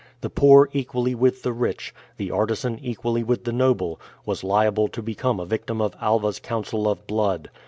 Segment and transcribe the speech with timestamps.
[0.21, 5.01] The poor equally with the rich, the artisan equally with the noble, was liable to
[5.03, 7.51] become a victim of Alva's Council of Blood.